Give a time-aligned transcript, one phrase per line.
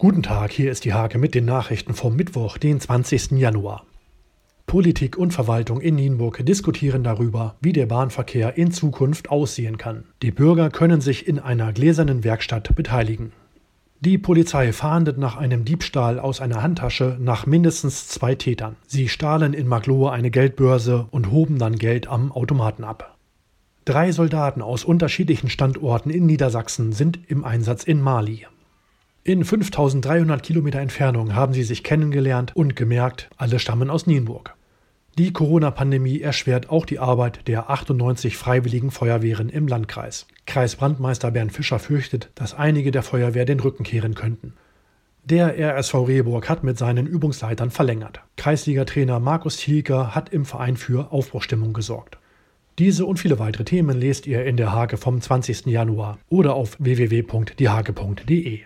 [0.00, 3.32] Guten Tag, hier ist die Hake mit den Nachrichten vom Mittwoch, den 20.
[3.32, 3.84] Januar.
[4.64, 10.04] Politik und Verwaltung in Nienburg diskutieren darüber, wie der Bahnverkehr in Zukunft aussehen kann.
[10.22, 13.32] Die Bürger können sich in einer gläsernen Werkstatt beteiligen.
[13.98, 18.76] Die Polizei fahndet nach einem Diebstahl aus einer Handtasche nach mindestens zwei Tätern.
[18.86, 23.16] Sie stahlen in Maglohe eine Geldbörse und hoben dann Geld am Automaten ab.
[23.84, 28.46] Drei Soldaten aus unterschiedlichen Standorten in Niedersachsen sind im Einsatz in Mali.
[29.24, 34.54] In 5300 Kilometer Entfernung haben sie sich kennengelernt und gemerkt, alle stammen aus Nienburg.
[35.18, 40.28] Die Corona-Pandemie erschwert auch die Arbeit der 98 freiwilligen Feuerwehren im Landkreis.
[40.46, 44.54] Kreisbrandmeister Bernd Fischer fürchtet, dass einige der Feuerwehr den Rücken kehren könnten.
[45.24, 48.20] Der RSV Rehburg hat mit seinen Übungsleitern verlängert.
[48.36, 52.16] Kreisliga-Trainer Markus Thielker hat im Verein für Aufbruchstimmung gesorgt.
[52.78, 55.66] Diese und viele weitere Themen lest ihr in der Hake vom 20.
[55.66, 58.56] Januar oder auf www.diehake.de.